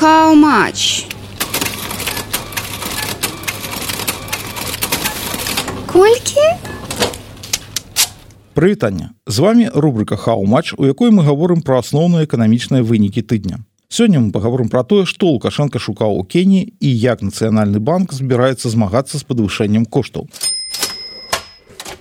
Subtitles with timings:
[0.00, 1.06] How much?
[5.92, 6.40] Колькі?
[8.54, 14.18] Прывітанне з вами рубрика хау-матч у якой мы гаворым пра асноўныя эканамічныя вынікі тыдня сёння
[14.18, 19.18] мы паговорым пра тое што лукашенко шукаў у кені і як нацыянальны банк збіраецца змагацца
[19.18, 20.26] з падвышэннем коштаў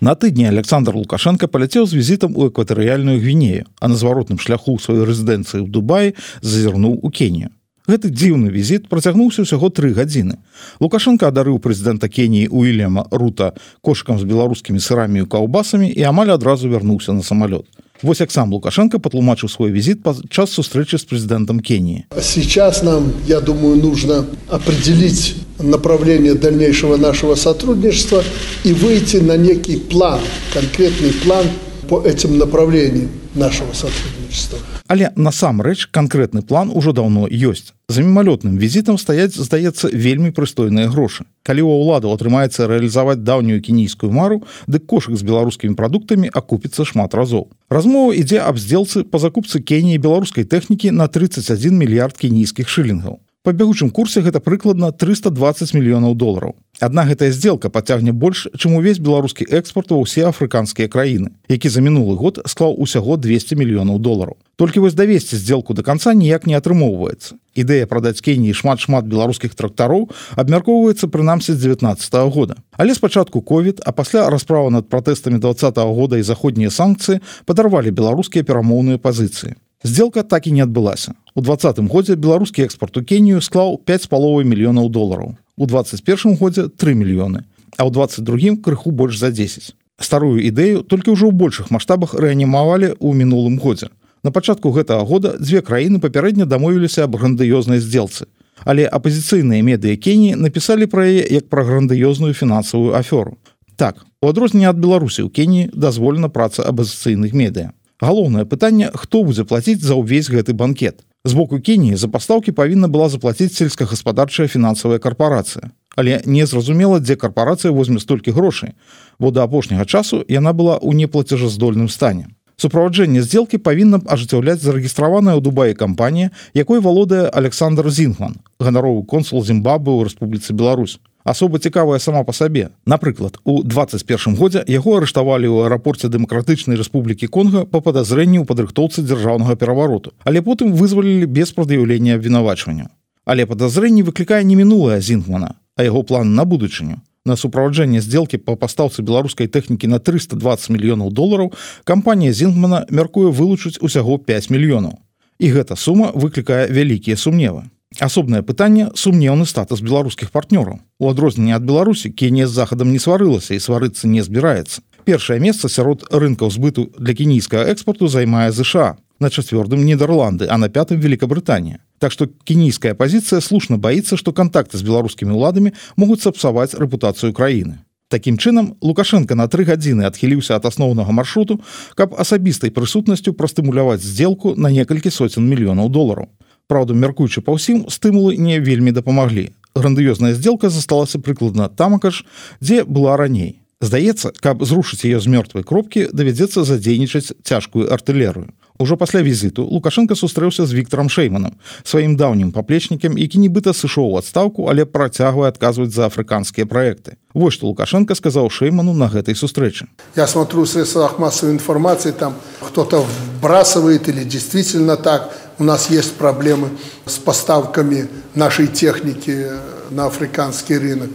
[0.00, 5.02] на тыдні александр лукашенко паляцеў з візітам у экватарыяльную гвінею а на зваротным шляху сваёй
[5.02, 7.50] рэзідэнцыі ў дубаі зазірнуў у кенію
[7.90, 10.38] Гэты дзіўны візіт працягнуўся ўсяго тры гадзіны.
[10.78, 13.50] Лукашенко адарыў прэзідэнта Кеніі Уильяма Рута
[13.82, 17.66] кошкам з беларускімі сырамі і каўбасамі і амаль адразу вярнуўся на самалёт.
[18.06, 22.06] Вось як сам Лукашенко патлумачыў свой візіт падчас сустрэчы з прэзідэнтам Кеніі.
[22.22, 28.22] Сейчас нам, я думаю, нужно определить направление дальнейшего нашего сотрудничества
[28.62, 30.20] и выйти на некий план,
[30.54, 31.46] конкретный план
[31.88, 34.58] по этим направлениям нашего сотрудничества.
[34.90, 37.70] Але насамрэч канкрэтны план ужо даўно ёсць.
[37.86, 41.30] За мімалётным візітам стаяць, здаецца, вельмі прыстойныя грошы.
[41.46, 47.14] Калі ў ўладу атрымаецца рэалізаваць даўнюю кенійскую мару, дык кошык з беларускімі прадуктамі акупіцца шмат
[47.14, 47.54] разоў.
[47.70, 53.52] Размова ідзе аб здзелцы па закупцы Кеніі беларускай тэхнікі на 31 мільярд кенійскіх шылінгаў па
[53.52, 56.56] бягучым курсе гэта прыкладна 320 мільёнаў долараў.
[56.80, 61.80] Адна гэтая сделка пацягне больш чым увесь беларускі экспорт ва ўсе афрыканскія краіны які за
[61.80, 64.36] мінулы год склаў усяго 200 мільёнаў долараў.
[64.56, 67.40] Толькі вось давесці сделку до конца ніяк не атрымоўваецца.
[67.56, 72.54] Ідэя прадаць кеніі шмат шмат беларускіх трактароў абмяркоўваецца прынамсі з 19 -го года.
[72.76, 77.90] Але спачатку ковід а пасля расправа над пратэстамі два -го года і заходнія санкцыі падарвалі
[77.90, 81.14] беларускія перамоўныя пазіцыі Сделка так і не адбылася.
[81.34, 85.40] У двадцатым годзе беларускі экспорт у Кенію склаў 5 з паловай мільёнаў долараў.
[85.56, 87.48] У 21 годзе 3 мільёны,
[87.80, 89.72] а ў 22 крыху больш за 10.
[89.96, 93.88] Старую ідэю толькі ўжо ў большых маштабах рэанімавалі ў мінулым годзе.
[94.20, 98.28] На пачатку гэтага года дзве краіны папярэдне дамовіліся аб грандыёзнай здзелцы.
[98.68, 103.40] Але апазіцыйныя медыа Кеніі напісалі пра яе як пра грандыёзную фінансавую афёру.
[103.80, 109.44] Так, у адрозненне ад Беларусі ў Кеніі дазволена праца абазіцыйных медыа галоўнае пытанне хто будзе
[109.44, 111.04] плаціць за ўвесь гэты банкет.
[111.24, 117.72] З боку кеніі за пастаўкі павінна была заплаціць сельскагаспадарчая фінансавая карпорацыя але незразумела дзе карпорацыя
[117.72, 118.74] возьме столькі грошай
[119.18, 122.28] бо да апошняга часу яна была ў неплацежаздольным стане.
[122.60, 129.92] Суправаджэнне сделкі павінна ажыццяўляць зарэгістраваная ў дубаі кампанія якой валодае александр зінгман ганаровы консул зімбабы
[129.92, 132.70] ў рэспубліцы Беларусь асоба цікавая сама по сабе.
[132.86, 139.06] Напрыклад у 21 годзе яго арыштавалі ў аэрапорце дэмакратычнай рэспублікі конга по падазрэнню ў падрыхтоўцы
[139.06, 142.90] дзяржаўнага перавароту але потым вызвалілі без прад'яўлення абвінавачвання.
[143.24, 146.98] Але падазрэнні выклікае не мінулая зінгмана а яго план на будучыню.
[147.24, 151.52] На суправаджэнне сделкі по пастаўцы беларускай тэхнікі на 320 мільёнаў долараў
[151.84, 154.98] кампанія зінгмана мяркуе вылучыць усяго 5 мільёнаў.
[155.38, 157.70] І гэта сума выклікае вялікія сумневы
[158.00, 163.54] асобнае пытанне сумнеўны статус беларускіх партнёраў у адрозненне ад беларусі кенія з захадам не сварылася
[163.54, 169.28] і сварыцца не збіраецца першае месца сярод рынкаў збыту для кенійскага экспорту займае ЗША на
[169.28, 174.82] чацвёртым нідерланды а на пятым великабрытанія так что кенійская пазіцыя слушна баіцца што кантакты з
[174.82, 181.14] беларускімі ўладамі могуць сапсаваць рэпутацыю краіны Такім чынам лукашенко на тры гадзіны адхіліўся ад асноўнага
[181.14, 181.60] маршруту
[181.94, 186.26] каб асабістай прысутнасцю прастымуляваць здзелку на некалькі соцен мільёнаў долараў
[186.70, 189.50] Праўда, мяркуючы па ўсім стымулы не вельмі дапамаглі.
[189.74, 192.22] Грандыёзная сделка засталася прыкладна тамакаш,
[192.62, 193.58] дзе была раней.
[193.82, 198.54] Здаецца, каб зрушыць яе з мёртвай кропкі, давядзецца задзейнічаць цяжкую артылерыю.
[198.80, 204.16] Ужо пасля візіту Лукашенко сустрэўся з Віктором Шейманам, сваім даўнім паплечнікам, які нібыта сышоў у
[204.16, 207.18] адстаўку, але працягвае адказваць за афрыканскія праекты.
[207.34, 209.90] Вось што Лукашенко сказаў Шейману на гэтай сустрэчы.
[210.16, 213.06] Я смотрю средствах массовой информации, там кто-то
[213.38, 215.32] вбрасывает или действительно так.
[215.58, 216.70] У нас есть проблемы
[217.06, 219.48] с поставками нашей техники
[219.90, 221.10] на африканский рынок,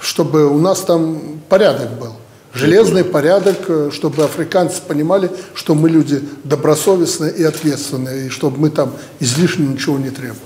[0.00, 2.14] чтобы у нас там порядок был
[2.54, 8.70] железный порядок, э, чтобы африканцы понимали, что мы люди добросовестные и ответственные, и чтобы мы
[8.70, 10.42] там излишне ничего не требовали.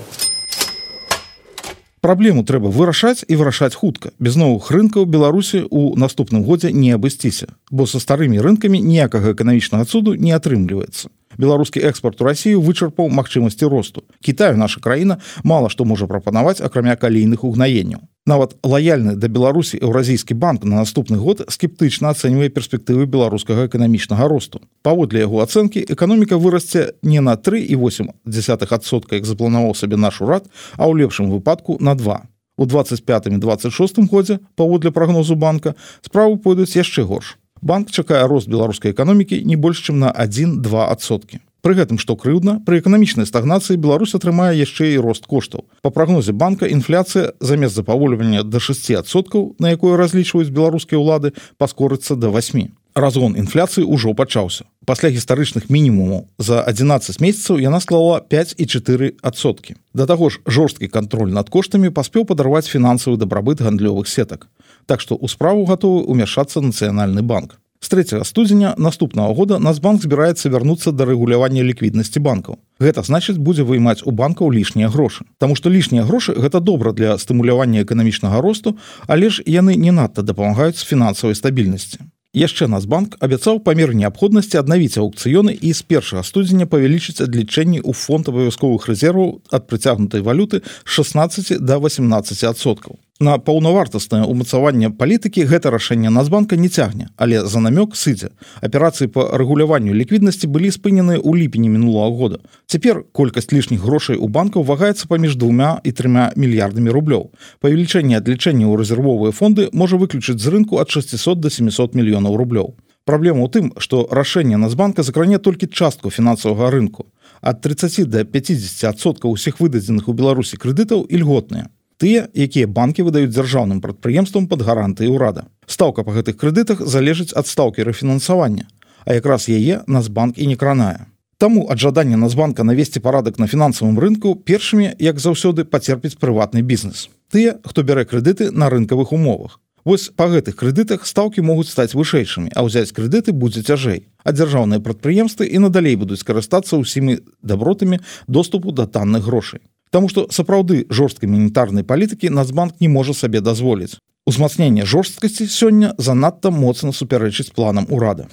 [2.03, 4.11] Праблему трэба вырашаць і вырашаць хутка.
[4.19, 9.87] Без новых рынкаў Беларусі ў наступным годзе не абысціся, бо са старымі рынкамі ніякага эканамічнага
[9.87, 11.07] цуду не атрымліваецца
[11.37, 14.03] беларускі экспорт у Росію вычарпаў магчымасці росту.
[14.21, 20.33] Китаю наша краіна мала што можа прапанаваць акрамя калійных угнаенняў нават лаяльны да беларусі еўразійскі
[20.33, 24.61] банк на наступны год скептычна ацэньвае перспектывы беларускага эканамічнага росту.
[24.81, 30.47] Паводле яго ацэнкі эканоміка вырасце не на 3,8 десятсотка як запланаваў сабе наш урад
[30.77, 32.23] а ў лепшым выпадку на два.
[32.55, 38.91] У 25 26 годзе паводле прагнозу банка справу пойдуць яшчэ горш банк чакае рост беларускай
[38.91, 44.51] эканомікі не больш чым на 1-2соткі Пры гэтым што крыўдна пры эканамічнай стагнацыі Беларусь атрымае
[44.59, 45.63] яшчэ і рост коштаў.
[45.79, 52.35] По прагнозе банка інфляцыя замест запавольвання до 6соткаў на якое разлічваюць беларускія ўлады паскорыцца до
[52.35, 52.67] 8
[52.99, 54.67] разгон інфляцыі ўжо пачаўся.
[54.83, 59.79] Пасля гістарычных мінімумаў за 11 месяцаў яна склала 5 і 4 адсоткі.
[59.95, 64.51] Да таго ж жорсткі кантроль над коштамі паспеў падарваць фінансавы дабрабыт гандлёвых сетак
[64.85, 70.47] так што ў справу гатовы ўмяшацца нацыянальны банк С 3 студзеня наступного года Нацбанк збіраецца
[70.47, 72.55] вярнуцца да рэгулявання ліквіднасці банкаў.
[72.79, 75.27] Гэта значыць будзе вымаць у банкаў лішнія грошы.
[75.37, 78.77] Таму што лішнія грошы гэта добра для стымулявання эканамічнага росту,
[79.07, 81.99] але ж яны не надта дапамагаюць фінансавай стабільнасці.
[82.33, 88.31] Яшчэ Нацбанк абяцаў памер неабходнасці аднавіць аукцыёны і з першага студзеня павялічыць адлічэнні ў фонд
[88.31, 96.09] абавязковых рэзерваў ад прыцягнутай валюты 16 до 18 адсоткаў на паўнавартаснае умацаванне палітыкі гэта рашэнне
[96.09, 98.33] нацбанка не цягне але за намёк сыдзе.
[98.61, 102.37] Аперацыі по рэгуляванню ліквіднасці былі спынены ў ліпені мінулого года.
[102.65, 107.29] Цяпер колькасць лішніх грошай у банкаў вагаецца паміж двумя і трымя мільярдамі рублёў.
[107.61, 112.73] Павелічэнне адлічэння ў рэзервовыя фонды можа выключыць з рынку ад 600 до 700 мільёнаў рублёў.
[113.05, 117.05] Праблема ў тым што рашэнне нацбанка закране толькі частку фінансавага рынку.
[117.41, 121.69] Ад 30 до 50соткаў усіх выдадзеных у беларусі крэдытаў і льготныя
[122.03, 127.47] тыя якія банкі выдаюць дзяржаўным прадпрыемствам под гарантыі ўрада стаўка па гэтых крэдытах залежыць ад
[127.47, 128.67] стаўкі рэфінансавання
[129.07, 131.07] а якраз яе нацбанк і не кранае
[131.43, 137.07] Таму ад жадання нацбанка навесці парадак на фінансавым рынку першымі як заўсёды пацерпіць прыватны бізнес
[137.31, 142.55] тыя хто бярэ крэдыты на рынкавых умовах Вось па гэтых крэдытах стаўкі могуць стаць вышэйшымі,
[142.55, 144.07] а ўзяць крэдыты будзе цяжэй.
[144.23, 149.59] А дзяржаўныя прадпрыемствы і надалей будуць карыстацца ўсімі дабротамі доступу да танных грошай.
[149.93, 154.01] Таму што сапраўды жорсткай манітарнай палітыкі Нацбанк не можа сабе дазволіць.
[154.25, 158.25] Узмацненне жорсткасці сёння занадта моцна супярэчыць планам урада.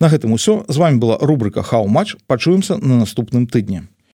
[0.00, 3.84] На гэтым усё з вами была рубрика хау-матч пачуемся на наступным тыдні.